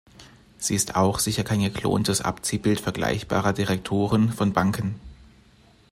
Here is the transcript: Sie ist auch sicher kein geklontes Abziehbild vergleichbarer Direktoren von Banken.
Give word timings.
Sie 0.57 0.73
ist 0.73 0.95
auch 0.95 1.19
sicher 1.19 1.43
kein 1.43 1.59
geklontes 1.61 2.21
Abziehbild 2.21 2.79
vergleichbarer 2.81 3.53
Direktoren 3.53 4.33
von 4.33 4.51
Banken. 4.51 4.99